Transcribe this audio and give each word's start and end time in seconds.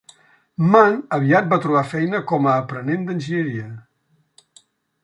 Mann 0.75 0.95
aviat 1.17 1.51
va 1.51 1.59
trobar 1.67 1.85
feina 1.91 2.23
com 2.33 2.51
a 2.53 2.57
aprenent 2.63 3.07
d'enginyeria. 3.11 3.71